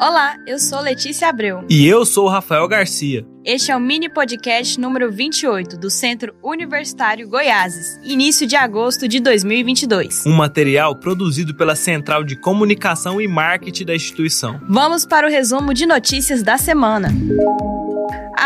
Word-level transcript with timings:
Olá, 0.00 0.36
eu 0.46 0.60
sou 0.60 0.80
Letícia 0.80 1.28
Abreu. 1.28 1.64
E 1.68 1.84
eu 1.84 2.06
sou 2.06 2.26
o 2.26 2.28
Rafael 2.28 2.68
Garcia. 2.68 3.26
Este 3.44 3.72
é 3.72 3.76
o 3.76 3.80
mini 3.80 4.08
podcast 4.08 4.78
número 4.78 5.10
28 5.10 5.76
do 5.76 5.90
Centro 5.90 6.36
Universitário 6.40 7.28
Goiáses, 7.28 7.98
início 8.04 8.46
de 8.46 8.54
agosto 8.54 9.08
de 9.08 9.18
2022. 9.18 10.24
Um 10.24 10.36
material 10.36 10.94
produzido 10.94 11.52
pela 11.52 11.74
Central 11.74 12.22
de 12.22 12.36
Comunicação 12.36 13.20
e 13.20 13.26
Marketing 13.26 13.86
da 13.86 13.96
instituição. 13.96 14.60
Vamos 14.68 15.04
para 15.04 15.26
o 15.26 15.30
resumo 15.30 15.74
de 15.74 15.84
notícias 15.84 16.44
da 16.44 16.56
semana. 16.56 17.08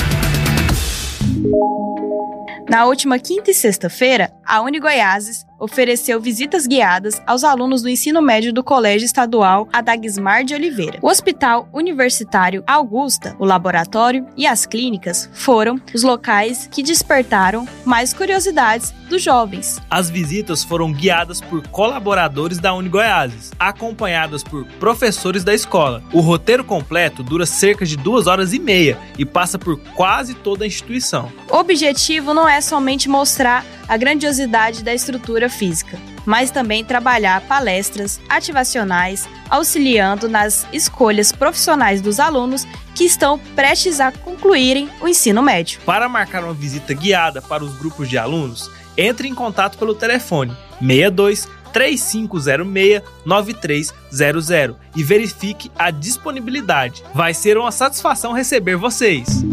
Na 2.70 2.86
última 2.86 3.18
quinta 3.18 3.50
e 3.50 3.54
sexta-feira, 3.54 4.30
a 4.46 4.60
Uni 4.60 4.78
Goiáses 4.78 5.46
ofereceu 5.58 6.20
visitas 6.20 6.66
guiadas 6.66 7.22
aos 7.26 7.44
alunos 7.44 7.82
do 7.82 7.88
ensino 7.88 8.20
médio 8.20 8.52
do 8.52 8.62
Colégio 8.62 9.06
Estadual 9.06 9.68
Adagismar 9.72 10.44
de 10.44 10.54
Oliveira. 10.54 10.98
O 11.00 11.08
Hospital 11.08 11.68
Universitário 11.72 12.62
Augusta, 12.66 13.34
o 13.38 13.44
laboratório 13.44 14.26
e 14.36 14.46
as 14.46 14.66
clínicas 14.66 15.30
foram 15.32 15.80
os 15.94 16.02
locais 16.02 16.68
que 16.70 16.82
despertaram 16.82 17.66
mais 17.84 18.12
curiosidades 18.12 18.92
dos 19.08 19.22
jovens. 19.22 19.80
As 19.90 20.10
visitas 20.10 20.64
foram 20.64 20.92
guiadas 20.92 21.40
por 21.40 21.66
colaboradores 21.68 22.58
da 22.58 22.74
Uni 22.74 22.88
Goiáses, 22.88 23.52
acompanhadas 23.58 24.42
por 24.42 24.66
professores 24.78 25.44
da 25.44 25.54
escola. 25.54 26.02
O 26.12 26.20
roteiro 26.20 26.64
completo 26.64 27.22
dura 27.22 27.46
cerca 27.46 27.86
de 27.86 27.96
duas 27.96 28.26
horas 28.26 28.52
e 28.52 28.58
meia 28.58 28.98
e 29.18 29.24
passa 29.24 29.58
por 29.58 29.78
quase 29.94 30.34
toda 30.34 30.64
a 30.64 30.66
instituição. 30.66 31.32
O 31.50 31.56
objetivo 31.56 32.34
não 32.34 32.48
é 32.48 32.60
somente 32.60 33.08
mostrar 33.08 33.64
a 33.88 33.96
grandiosidade 33.96 34.82
da 34.82 34.94
estrutura 34.94 35.48
física, 35.48 35.98
mas 36.24 36.50
também 36.50 36.84
trabalhar 36.84 37.40
palestras 37.42 38.20
ativacionais, 38.28 39.28
auxiliando 39.48 40.28
nas 40.28 40.66
escolhas 40.72 41.32
profissionais 41.32 42.00
dos 42.00 42.18
alunos 42.18 42.66
que 42.94 43.04
estão 43.04 43.38
prestes 43.54 44.00
a 44.00 44.12
concluírem 44.12 44.88
o 45.00 45.08
ensino 45.08 45.42
médio. 45.42 45.80
Para 45.84 46.08
marcar 46.08 46.44
uma 46.44 46.54
visita 46.54 46.94
guiada 46.94 47.42
para 47.42 47.64
os 47.64 47.76
grupos 47.76 48.08
de 48.08 48.16
alunos, 48.16 48.70
entre 48.96 49.28
em 49.28 49.34
contato 49.34 49.76
pelo 49.78 49.94
telefone 49.94 50.56
62 50.80 51.48
3506 51.72 53.02
9300 53.26 54.76
e 54.94 55.02
verifique 55.02 55.70
a 55.76 55.90
disponibilidade. 55.90 57.02
Vai 57.12 57.34
ser 57.34 57.58
uma 57.58 57.72
satisfação 57.72 58.32
receber 58.32 58.76
vocês. 58.76 59.44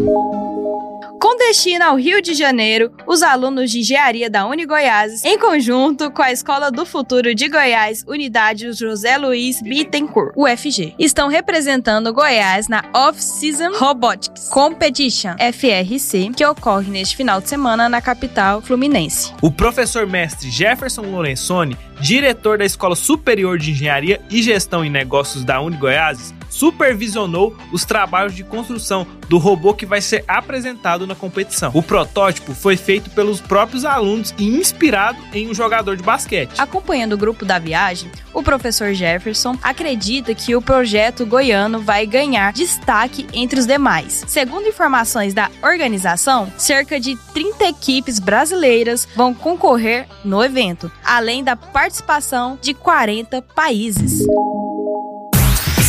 Com 1.22 1.38
destino 1.38 1.86
ao 1.86 1.98
Rio 1.98 2.20
de 2.20 2.34
Janeiro, 2.34 2.92
os 3.06 3.22
alunos 3.22 3.70
de 3.70 3.82
engenharia 3.82 4.28
da 4.28 4.48
Uni 4.48 4.66
Goiás, 4.66 5.24
em 5.24 5.38
conjunto 5.38 6.10
com 6.10 6.24
a 6.24 6.32
Escola 6.32 6.72
do 6.72 6.84
Futuro 6.84 7.36
de 7.36 7.48
Goiás, 7.48 8.04
Unidade 8.08 8.74
José 8.74 9.20
Luiz 9.20 9.62
Bittencourt, 9.62 10.34
UFG, 10.36 10.96
estão 10.98 11.28
representando 11.28 12.12
Goiás 12.12 12.68
na 12.68 12.84
Off-Season 12.92 13.78
Robotics 13.78 14.50
Competition, 14.50 15.36
FRC, 15.38 16.32
que 16.36 16.44
ocorre 16.44 16.90
neste 16.90 17.16
final 17.16 17.40
de 17.40 17.50
semana 17.50 17.88
na 17.88 18.02
capital 18.02 18.60
fluminense. 18.60 19.32
O 19.44 19.52
professor 19.52 20.08
mestre 20.08 20.50
Jefferson 20.50 21.04
Lorenzoni, 21.04 21.78
diretor 22.00 22.58
da 22.58 22.66
Escola 22.66 22.96
Superior 22.96 23.60
de 23.60 23.70
Engenharia 23.70 24.20
e 24.28 24.42
Gestão 24.42 24.84
em 24.84 24.90
Negócios 24.90 25.46
da 25.46 25.62
Uni 25.62 25.78
Goiás, 25.78 26.34
supervisionou 26.52 27.56
os 27.72 27.86
trabalhos 27.86 28.36
de 28.36 28.44
construção 28.44 29.08
do 29.28 29.38
robô 29.38 29.74
que 29.74 29.86
vai 29.86 30.02
ser 30.02 30.24
apresentado 30.28 31.08
na 31.08 31.16
competição. 31.16 31.72
O 31.74 31.82
protótipo 31.82 32.54
foi 32.54 32.76
feito 32.76 33.10
pelos 33.10 33.40
próprios 33.40 33.86
alunos 33.86 34.36
e 34.38 34.46
inspirado 34.46 35.18
em 35.34 35.50
um 35.50 35.54
jogador 35.54 35.96
de 35.96 36.04
basquete. 36.04 36.60
Acompanhando 36.60 37.14
o 37.14 37.18
grupo 37.18 37.46
da 37.46 37.58
viagem, 37.58 38.12
o 38.34 38.44
professor 38.44 38.94
Jefferson 38.94 39.58
acredita 39.64 40.36
que 40.36 40.56
o 40.56 40.62
projeto 40.62 41.26
goiano 41.26 41.80
vai 41.80 42.06
ganhar 42.06 42.52
destaque 42.52 43.26
entre 43.34 43.60
os 43.60 43.66
demais. 43.66 44.26
Segundo 44.28 44.68
informações 44.68 45.34
da 45.34 45.50
organização, 45.64 46.52
cerca 46.58 47.00
de 47.00 47.16
30 47.34 47.66
equipes 47.70 48.20
brasileiras 48.20 49.08
vão 49.16 49.34
concorrer 49.34 50.08
no 50.26 50.44
evento, 50.44 50.92
além 51.04 51.44
da 51.44 51.56
participação 51.56 52.60
de 52.62 52.74
40 52.74 53.42
países. 53.42 54.26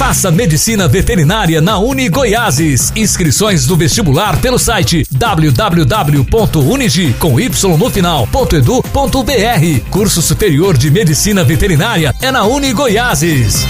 Faça 0.05 0.33
medicina 0.33 0.89
veterinária 0.89 1.61
na 1.61 1.79
Uni 1.79 2.09
Goiáses. 2.09 2.93
Inscrições 2.97 3.67
do 3.67 3.77
vestibular 3.77 4.37
pelo 4.41 4.59
site 4.59 5.07
www.unigi 5.13 7.13
com 7.21 7.39
y 7.39 7.49
no 7.79 7.89
final.edu.br. 7.89 9.91
Curso 9.91 10.21
superior 10.21 10.77
de 10.77 10.91
medicina 10.91 11.45
veterinária 11.45 12.13
é 12.21 12.33
na 12.33 12.43
Uni 12.43 12.73
Goiáses. 12.73 13.65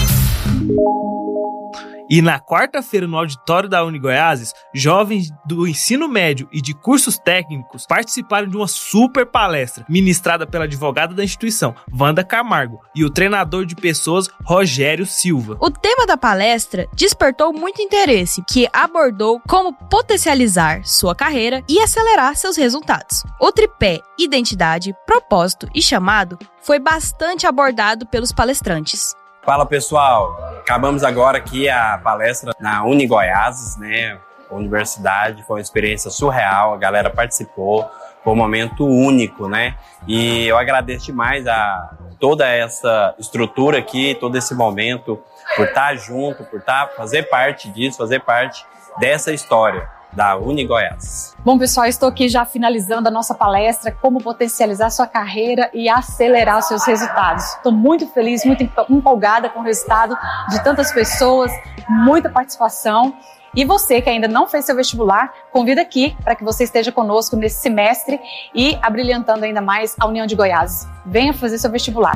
E 2.09 2.21
na 2.21 2.39
quarta-feira, 2.39 3.07
no 3.07 3.17
auditório 3.17 3.69
da 3.69 3.83
Unigoiases, 3.83 4.53
jovens 4.73 5.29
do 5.45 5.67
ensino 5.67 6.07
médio 6.07 6.47
e 6.51 6.61
de 6.61 6.73
cursos 6.73 7.17
técnicos 7.17 7.85
participaram 7.87 8.47
de 8.47 8.57
uma 8.57 8.67
super 8.67 9.25
palestra 9.25 9.85
ministrada 9.87 10.45
pela 10.45 10.65
advogada 10.65 11.13
da 11.13 11.23
instituição, 11.23 11.73
Wanda 11.97 12.23
Camargo, 12.23 12.81
e 12.93 13.05
o 13.05 13.09
treinador 13.09 13.65
de 13.65 13.75
pessoas, 13.75 14.29
Rogério 14.43 15.05
Silva. 15.05 15.57
O 15.59 15.71
tema 15.71 16.05
da 16.05 16.17
palestra 16.17 16.87
despertou 16.93 17.53
muito 17.53 17.81
interesse, 17.81 18.43
que 18.49 18.67
abordou 18.73 19.41
como 19.47 19.73
potencializar 19.73 20.85
sua 20.85 21.15
carreira 21.15 21.63
e 21.69 21.79
acelerar 21.79 22.35
seus 22.35 22.57
resultados. 22.57 23.23
O 23.39 23.51
tripé 23.51 24.01
identidade, 24.19 24.93
propósito 25.05 25.67
e 25.73 25.81
chamado 25.81 26.37
foi 26.61 26.79
bastante 26.79 27.47
abordado 27.47 28.05
pelos 28.07 28.31
palestrantes. 28.31 29.15
Fala 29.43 29.65
pessoal, 29.65 30.52
acabamos 30.63 31.03
agora 31.03 31.37
aqui 31.37 31.67
a 31.67 31.99
palestra 32.01 32.53
na 32.57 32.85
Uni 32.85 33.05
Goiás, 33.05 33.75
né? 33.77 34.17
Universidade, 34.49 35.43
foi 35.43 35.57
uma 35.57 35.61
experiência 35.61 36.09
surreal, 36.09 36.73
a 36.73 36.77
galera 36.77 37.09
participou, 37.09 37.89
foi 38.23 38.33
um 38.33 38.35
momento 38.35 38.85
único, 38.85 39.49
né? 39.49 39.75
E 40.07 40.47
eu 40.47 40.57
agradeço 40.57 41.07
demais 41.07 41.47
a 41.47 41.89
toda 42.19 42.47
essa 42.47 43.13
estrutura 43.19 43.79
aqui, 43.79 44.15
todo 44.19 44.37
esse 44.37 44.55
momento, 44.55 45.21
por 45.57 45.67
estar 45.67 45.95
junto, 45.95 46.45
por 46.45 46.59
estar, 46.59 46.87
fazer 46.95 47.23
parte 47.23 47.67
disso, 47.69 47.97
fazer 47.97 48.21
parte 48.21 48.65
dessa 48.99 49.33
história 49.33 49.89
da 50.15 50.37
Uni 50.37 50.65
Goiás. 50.65 51.35
Bom, 51.43 51.57
pessoal, 51.57 51.87
estou 51.87 52.07
aqui 52.09 52.29
já 52.29 52.45
finalizando 52.45 53.07
a 53.07 53.11
nossa 53.11 53.33
palestra 53.33 53.91
como 53.91 54.21
potencializar 54.21 54.89
sua 54.89 55.07
carreira 55.07 55.69
e 55.73 55.89
acelerar 55.89 56.61
seus 56.61 56.85
resultados. 56.85 57.43
Estou 57.55 57.71
muito 57.71 58.07
feliz, 58.07 58.45
muito 58.45 58.63
empolgada 58.89 59.49
com 59.49 59.59
o 59.59 59.63
resultado 59.63 60.15
de 60.49 60.63
tantas 60.63 60.91
pessoas, 60.91 61.51
muita 61.89 62.29
participação. 62.29 63.13
E 63.55 63.63
você 63.63 64.01
que 64.01 64.09
ainda 64.09 64.27
não 64.27 64.47
fez 64.47 64.65
seu 64.65 64.75
vestibular, 64.75 65.31
convido 65.51 65.79
aqui 65.79 66.15
para 66.23 66.35
que 66.35 66.43
você 66.43 66.63
esteja 66.63 66.91
conosco 66.91 67.35
nesse 67.35 67.61
semestre 67.61 68.19
e 68.53 68.77
abrilhantando 68.81 69.45
ainda 69.45 69.61
mais 69.61 69.95
a 69.99 70.07
União 70.07 70.25
de 70.25 70.35
Goiás. 70.35 70.87
Venha 71.05 71.33
fazer 71.33 71.59
seu 71.59 71.69
vestibular. 71.69 72.13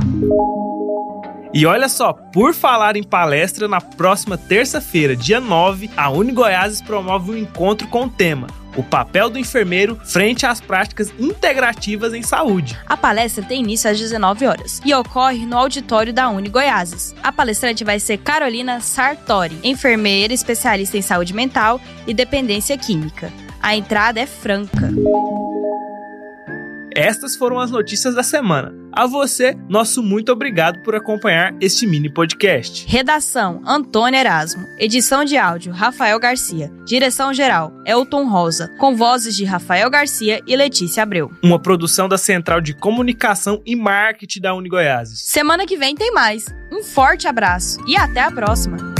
E 1.52 1.64
olha 1.64 1.88
só, 1.88 2.12
por 2.12 2.52
falar 2.54 2.96
em 2.96 3.02
palestra, 3.02 3.66
na 3.66 3.80
próxima 3.80 4.36
terça-feira, 4.36 5.16
dia 5.16 5.40
9, 5.40 5.90
a 5.96 6.10
Uni 6.10 6.32
Goiás 6.32 6.82
promove 6.82 7.30
um 7.30 7.36
encontro 7.36 7.88
com 7.88 8.04
o 8.04 8.08
tema 8.08 8.46
o 8.78 8.82
papel 8.82 9.28
do 9.28 9.38
enfermeiro 9.38 9.98
frente 10.04 10.46
às 10.46 10.60
práticas 10.60 11.12
integrativas 11.18 12.14
em 12.14 12.22
saúde. 12.22 12.78
A 12.86 12.96
palestra 12.96 13.42
tem 13.42 13.60
início 13.60 13.90
às 13.90 13.98
19 13.98 14.46
horas 14.46 14.80
e 14.84 14.94
ocorre 14.94 15.44
no 15.44 15.58
auditório 15.58 16.12
da 16.12 16.28
Uni 16.30 16.48
Goiás. 16.48 17.12
A 17.20 17.32
palestrante 17.32 17.82
vai 17.82 17.98
ser 17.98 18.18
Carolina 18.18 18.80
Sartori, 18.80 19.58
enfermeira 19.64 20.32
especialista 20.32 20.96
em 20.96 21.02
saúde 21.02 21.34
mental 21.34 21.80
e 22.06 22.14
dependência 22.14 22.78
química. 22.78 23.32
A 23.60 23.74
entrada 23.74 24.20
é 24.20 24.26
franca. 24.26 24.92
Estas 26.94 27.34
foram 27.34 27.58
as 27.58 27.70
notícias 27.70 28.14
da 28.14 28.22
semana. 28.22 28.72
A 28.98 29.06
você, 29.06 29.56
nosso 29.68 30.02
muito 30.02 30.32
obrigado 30.32 30.82
por 30.82 30.92
acompanhar 30.92 31.54
este 31.60 31.86
mini 31.86 32.12
podcast. 32.12 32.84
Redação: 32.88 33.62
Antônio 33.64 34.18
Erasmo. 34.18 34.66
Edição 34.76 35.24
de 35.24 35.36
áudio: 35.36 35.72
Rafael 35.72 36.18
Garcia. 36.18 36.68
Direção 36.84 37.32
geral: 37.32 37.72
Elton 37.86 38.28
Rosa. 38.28 38.74
Com 38.76 38.96
vozes 38.96 39.36
de 39.36 39.44
Rafael 39.44 39.88
Garcia 39.88 40.42
e 40.44 40.56
Letícia 40.56 41.04
Abreu. 41.04 41.30
Uma 41.44 41.62
produção 41.62 42.08
da 42.08 42.18
Central 42.18 42.60
de 42.60 42.74
Comunicação 42.74 43.62
e 43.64 43.76
Marketing 43.76 44.40
da 44.40 44.52
Uni 44.52 44.68
Goiás. 44.68 45.10
Semana 45.10 45.64
que 45.64 45.76
vem 45.76 45.94
tem 45.94 46.10
mais. 46.10 46.46
Um 46.72 46.82
forte 46.82 47.28
abraço 47.28 47.78
e 47.86 47.96
até 47.96 48.20
a 48.20 48.32
próxima. 48.32 48.97